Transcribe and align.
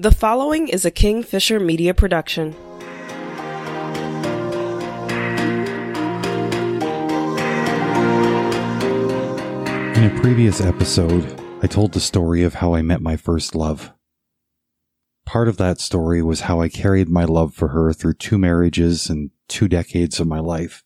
The 0.00 0.10
following 0.10 0.68
is 0.68 0.86
a 0.86 0.90
Kingfisher 0.90 1.60
Media 1.60 1.92
production. 1.92 2.54
In 9.94 10.04
a 10.04 10.18
previous 10.22 10.62
episode, 10.62 11.38
I 11.62 11.66
told 11.66 11.92
the 11.92 12.00
story 12.00 12.42
of 12.44 12.54
how 12.54 12.72
I 12.72 12.80
met 12.80 13.02
my 13.02 13.16
first 13.16 13.54
love. 13.54 13.92
Part 15.26 15.48
of 15.48 15.58
that 15.58 15.80
story 15.80 16.22
was 16.22 16.40
how 16.40 16.62
I 16.62 16.70
carried 16.70 17.10
my 17.10 17.26
love 17.26 17.52
for 17.52 17.68
her 17.68 17.92
through 17.92 18.14
two 18.14 18.38
marriages 18.38 19.10
and 19.10 19.32
two 19.48 19.68
decades 19.68 20.18
of 20.18 20.26
my 20.26 20.40
life. 20.40 20.82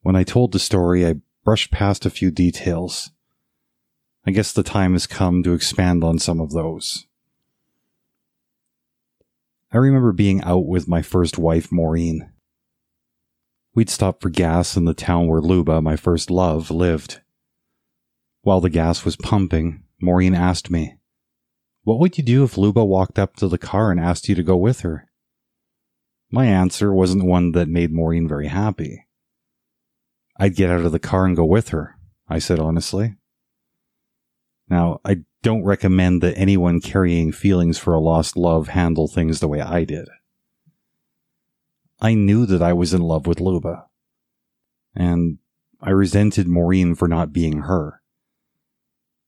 When 0.00 0.16
I 0.16 0.24
told 0.24 0.52
the 0.52 0.58
story, 0.58 1.06
I 1.06 1.16
brushed 1.44 1.70
past 1.70 2.06
a 2.06 2.10
few 2.10 2.30
details. 2.30 3.10
I 4.26 4.30
guess 4.30 4.50
the 4.50 4.62
time 4.62 4.94
has 4.94 5.06
come 5.06 5.42
to 5.42 5.52
expand 5.52 6.02
on 6.02 6.18
some 6.18 6.40
of 6.40 6.52
those. 6.52 7.06
I 9.72 9.78
remember 9.78 10.12
being 10.12 10.42
out 10.42 10.66
with 10.66 10.86
my 10.86 11.00
first 11.00 11.38
wife, 11.38 11.72
Maureen. 11.72 12.30
We'd 13.74 13.88
stopped 13.88 14.20
for 14.20 14.28
gas 14.28 14.76
in 14.76 14.84
the 14.84 14.92
town 14.92 15.28
where 15.28 15.40
Luba, 15.40 15.80
my 15.80 15.96
first 15.96 16.30
love, 16.30 16.70
lived. 16.70 17.22
While 18.42 18.60
the 18.60 18.68
gas 18.68 19.06
was 19.06 19.16
pumping, 19.16 19.84
Maureen 19.98 20.34
asked 20.34 20.70
me, 20.70 20.96
What 21.84 21.98
would 22.00 22.18
you 22.18 22.24
do 22.24 22.44
if 22.44 22.58
Luba 22.58 22.84
walked 22.84 23.18
up 23.18 23.34
to 23.36 23.48
the 23.48 23.56
car 23.56 23.90
and 23.90 23.98
asked 23.98 24.28
you 24.28 24.34
to 24.34 24.42
go 24.42 24.56
with 24.56 24.80
her? 24.80 25.08
My 26.30 26.44
answer 26.44 26.92
wasn't 26.92 27.24
one 27.24 27.52
that 27.52 27.68
made 27.68 27.92
Maureen 27.92 28.28
very 28.28 28.48
happy. 28.48 29.06
I'd 30.38 30.56
get 30.56 30.70
out 30.70 30.84
of 30.84 30.92
the 30.92 30.98
car 30.98 31.24
and 31.24 31.36
go 31.36 31.46
with 31.46 31.70
her, 31.70 31.96
I 32.28 32.40
said 32.40 32.58
honestly. 32.58 33.16
Now, 34.68 35.00
I 35.02 35.22
don't 35.42 35.64
recommend 35.64 36.22
that 36.22 36.38
anyone 36.38 36.80
carrying 36.80 37.32
feelings 37.32 37.76
for 37.78 37.94
a 37.94 38.00
lost 38.00 38.36
love 38.36 38.68
handle 38.68 39.08
things 39.08 39.40
the 39.40 39.48
way 39.48 39.60
I 39.60 39.84
did. 39.84 40.08
I 42.00 42.14
knew 42.14 42.46
that 42.46 42.62
I 42.62 42.72
was 42.72 42.94
in 42.94 43.00
love 43.00 43.26
with 43.26 43.40
Luba, 43.40 43.86
and 44.94 45.38
I 45.80 45.90
resented 45.90 46.48
Maureen 46.48 46.94
for 46.94 47.08
not 47.08 47.32
being 47.32 47.62
her. 47.62 48.02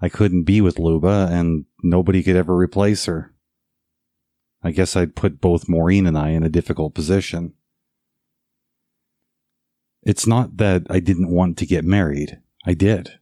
I 0.00 0.08
couldn't 0.08 0.44
be 0.44 0.60
with 0.60 0.78
Luba, 0.78 1.28
and 1.30 1.66
nobody 1.82 2.22
could 2.22 2.36
ever 2.36 2.56
replace 2.56 3.04
her. 3.04 3.34
I 4.62 4.72
guess 4.72 4.96
I'd 4.96 5.16
put 5.16 5.40
both 5.40 5.68
Maureen 5.68 6.06
and 6.06 6.18
I 6.18 6.30
in 6.30 6.42
a 6.42 6.48
difficult 6.48 6.94
position. 6.94 7.54
It's 10.02 10.26
not 10.26 10.56
that 10.56 10.86
I 10.90 11.00
didn't 11.00 11.30
want 11.30 11.56
to 11.58 11.66
get 11.66 11.84
married. 11.84 12.40
I 12.66 12.74
did. 12.74 13.19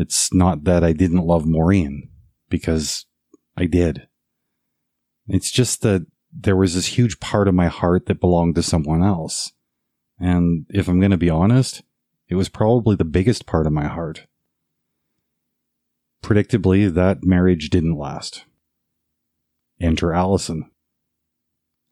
It's 0.00 0.32
not 0.32 0.64
that 0.64 0.82
I 0.82 0.92
didn't 0.92 1.26
love 1.26 1.46
Maureen, 1.46 2.08
because 2.48 3.04
I 3.56 3.66
did. 3.66 4.08
It's 5.28 5.50
just 5.50 5.82
that 5.82 6.06
there 6.32 6.56
was 6.56 6.74
this 6.74 6.86
huge 6.86 7.20
part 7.20 7.48
of 7.48 7.54
my 7.54 7.68
heart 7.68 8.06
that 8.06 8.20
belonged 8.20 8.54
to 8.54 8.62
someone 8.62 9.02
else. 9.02 9.52
And 10.18 10.66
if 10.70 10.88
I'm 10.88 11.00
going 11.00 11.10
to 11.10 11.16
be 11.16 11.30
honest, 11.30 11.82
it 12.28 12.36
was 12.36 12.48
probably 12.48 12.96
the 12.96 13.04
biggest 13.04 13.46
part 13.46 13.66
of 13.66 13.72
my 13.72 13.86
heart. 13.86 14.26
Predictably, 16.22 16.92
that 16.92 17.24
marriage 17.24 17.70
didn't 17.70 17.96
last. 17.96 18.44
Enter 19.80 20.12
Allison. 20.12 20.70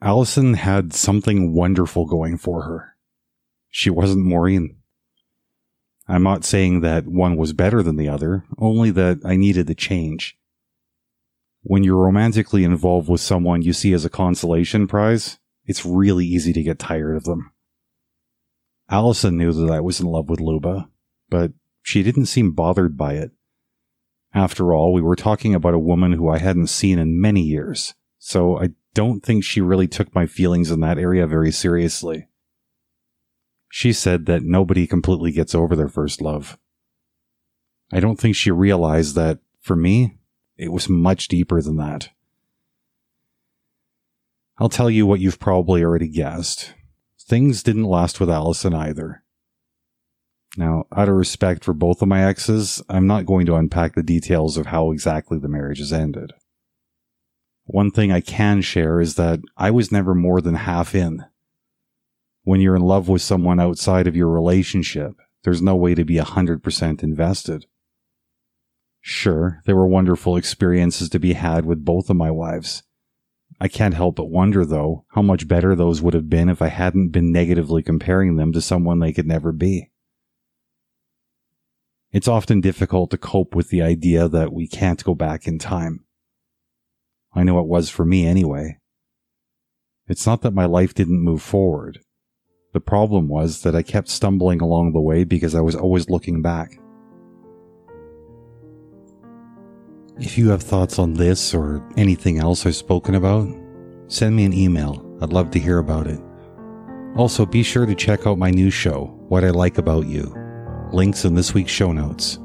Allison 0.01 0.55
had 0.55 0.93
something 0.93 1.53
wonderful 1.53 2.07
going 2.07 2.39
for 2.39 2.63
her. 2.63 2.97
She 3.69 3.91
wasn't 3.91 4.25
Maureen. 4.25 4.78
I'm 6.09 6.23
not 6.23 6.45
saying 6.45 6.81
that 6.81 7.07
one 7.07 7.37
was 7.37 7.53
better 7.53 7.83
than 7.83 7.97
the 7.97 8.09
other, 8.09 8.45
only 8.59 8.91
that 8.93 9.19
I 9.25 9.37
needed 9.37 9.69
a 9.69 9.75
change. 9.75 10.39
When 11.63 11.85
you're 11.85 12.03
romantically 12.03 12.65
involved 12.65 13.11
with 13.11 13.21
someone 13.21 13.61
you 13.61 13.75
see 13.75 13.93
as 13.93 14.07
a 14.07 14.11
consolation 14.11 14.87
prize, 14.87 15.39
it's 15.67 15.85
really 15.85 16.25
easy 16.25 16.55
to 16.55 16.63
get 16.63 16.79
tired 16.79 17.17
of 17.17 17.25
them. 17.25 17.53
Allison 18.89 19.37
knew 19.37 19.53
that 19.53 19.71
I 19.71 19.81
was 19.81 20.01
in 20.01 20.07
love 20.07 20.31
with 20.31 20.41
Luba, 20.41 20.89
but 21.29 21.53
she 21.83 22.03
didn't 22.03 22.27
seem 22.27 22.53
bothered 22.53 22.97
by 22.97 23.15
it. 23.15 23.33
After 24.33 24.73
all, 24.73 24.95
we 24.95 25.03
were 25.03 25.17
talking 25.17 25.55
about 25.55 25.75
a 25.75 25.79
woman 25.79 26.13
who 26.13 26.31
I 26.31 26.39
hadn't 26.39 26.69
seen 26.69 26.99
in 26.99 27.21
many 27.21 27.43
years, 27.43 27.95
so 28.19 28.59
I 28.59 28.71
don't 28.95 29.21
think 29.21 29.45
she 29.45 29.61
really 29.61 29.89
took 29.89 30.15
my 30.15 30.25
feelings 30.25 30.71
in 30.71 30.81
that 30.81 30.99
area 30.99 31.27
very 31.27 31.53
seriously. 31.53 32.29
She 33.69 33.93
said 33.93 34.27
that 34.27 34.43
nobody 34.43 34.87
completely 34.87 35.33
gets 35.33 35.55
over 35.55 35.77
their 35.77 35.89
first 35.89 36.21
love. 36.21 36.59
I 37.93 38.01
don't 38.01 38.19
think 38.19 38.37
she 38.37 38.51
realized 38.51 39.15
that, 39.15 39.39
for 39.61 39.77
me, 39.77 40.19
it 40.57 40.73
was 40.73 40.89
much 40.89 41.29
deeper 41.29 41.63
than 41.63 41.77
that. 41.77 42.11
I'll 44.59 44.69
tell 44.69 44.91
you 44.91 45.07
what 45.07 45.21
you've 45.21 45.39
probably 45.39 45.85
already 45.85 46.09
guessed. 46.09 46.75
Things 47.21 47.63
didn't 47.63 47.85
last 47.85 48.21
with 48.21 48.31
Allison 48.31 48.75
either. 48.75 49.23
Now, 50.57 50.87
out 50.91 51.09
of 51.09 51.15
respect 51.15 51.63
for 51.63 51.73
both 51.73 52.03
of 52.03 52.09
my 52.09 52.25
exes, 52.25 52.83
I'm 52.89 53.07
not 53.07 53.27
going 53.27 53.47
to 53.47 53.55
unpack 53.55 53.95
the 53.95 54.03
details 54.03 54.57
of 54.57 54.67
how 54.67 54.91
exactly 54.91 55.39
the 55.39 55.49
marriages 55.49 55.93
ended. 55.93 56.33
One 57.67 57.91
thing 57.91 58.11
I 58.11 58.21
can 58.21 58.63
share 58.63 59.01
is 59.01 59.15
that 59.17 59.41
I 59.57 59.71
was 59.71 59.93
never 59.93 60.15
more 60.15 60.41
than 60.41 60.55
half 60.55 60.95
in. 60.95 61.25
When 62.49 62.63
you're 62.63 62.77
in 62.77 62.81
love 62.81 63.11
with 63.11 63.21
someone 63.21 63.61
outside 63.61 64.07
of 64.07 64.17
your 64.17 64.29
relationship, 64.29 65.21
there's 65.45 65.61
no 65.61 65.77
way 65.77 65.95
to 65.95 66.03
be 66.03 66.15
100% 66.15 67.03
invested. 67.03 67.67
Sure, 69.03 69.61
there 69.67 69.77
were 69.77 69.87
wonderful 69.87 70.35
experiences 70.35 71.11
to 71.11 71.19
be 71.19 71.35
had 71.35 71.67
with 71.67 71.85
both 71.85 72.09
of 72.09 72.17
my 72.17 72.31
wives. 72.31 72.85
I 73.61 73.69
can't 73.69 73.93
help 73.93 74.17
but 74.17 74.31
wonder, 74.31 74.65
though, 74.65 75.05
how 75.09 75.21
much 75.21 75.47
better 75.47 75.75
those 75.75 76.01
would 76.01 76.15
have 76.15 76.31
been 76.31 76.49
if 76.49 76.63
I 76.63 76.69
hadn't 76.69 77.11
been 77.11 77.31
negatively 77.31 77.83
comparing 77.83 78.37
them 78.37 78.55
to 78.55 78.63
someone 78.63 79.01
they 79.01 79.13
could 79.13 79.27
never 79.27 79.53
be. 79.53 79.91
It's 82.13 82.29
often 82.29 82.63
difficult 82.63 83.11
to 83.11 83.19
cope 83.19 83.55
with 83.55 83.69
the 83.69 83.83
idea 83.83 84.27
that 84.27 84.55
we 84.55 84.67
can't 84.67 85.05
go 85.05 85.15
back 85.15 85.47
in 85.47 85.59
time. 85.59 86.07
I 87.35 87.43
know 87.43 87.61
it 87.61 87.67
was 87.67 87.91
for 87.91 88.07
me 88.07 88.27
anyway. 88.27 88.79
It's 90.07 90.27
not 90.27 90.41
that 90.41 90.55
my 90.55 90.65
life 90.65 90.95
didn't 90.95 91.21
move 91.21 91.43
forward. 91.43 92.01
The 92.73 92.81
problem 92.81 93.29
was 93.29 93.63
that 93.63 93.75
I 93.75 93.83
kept 93.83 94.09
stumbling 94.09 94.61
along 94.61 94.93
the 94.93 95.01
way 95.01 95.25
because 95.25 95.55
I 95.55 95.61
was 95.61 95.75
always 95.75 96.11
looking 96.11 96.43
back. 96.43 96.79
If 100.21 100.37
you 100.37 100.51
have 100.51 100.63
thoughts 100.63 100.99
on 100.99 101.15
this 101.15 101.55
or 101.55 101.83
anything 101.97 102.39
else 102.39 102.67
I've 102.67 102.77
spoken 102.77 103.15
about, 103.15 103.49
send 104.09 104.37
me 104.37 104.45
an 104.45 104.53
email. 104.53 105.05
I'd 105.23 105.33
love 105.33 105.51
to 105.53 105.59
hear 105.59 105.79
about 105.79 106.07
it. 106.07 106.21
Also, 107.17 107.47
be 107.47 107.63
sure 107.63 107.87
to 107.87 107.95
check 107.95 108.27
out 108.27 108.37
my 108.39 108.51
new 108.51 108.71
show, 108.71 109.17
What 109.29 109.45
I 109.45 109.51
Like 109.51 109.79
About 109.79 110.07
You. 110.07 110.35
Links 110.93 111.25
in 111.25 111.35
this 111.35 111.55
week's 111.55 111.73
show 111.73 111.93
notes. 111.93 112.39